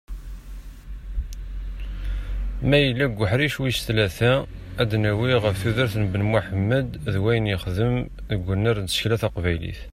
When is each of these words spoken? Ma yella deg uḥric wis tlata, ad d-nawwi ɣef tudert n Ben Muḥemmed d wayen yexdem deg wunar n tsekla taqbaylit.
Ma 2.69 2.77
yella 2.79 3.05
deg 3.09 3.19
uḥric 3.21 3.55
wis 3.61 3.79
tlata, 3.85 4.33
ad 4.81 4.87
d-nawwi 4.89 5.33
ɣef 5.43 5.57
tudert 5.61 5.95
n 6.01 6.05
Ben 6.11 6.27
Muḥemmed 6.31 6.89
d 7.13 7.15
wayen 7.23 7.49
yexdem 7.51 7.95
deg 8.29 8.39
wunar 8.45 8.77
n 8.81 8.85
tsekla 8.87 9.17
taqbaylit. 9.21 9.81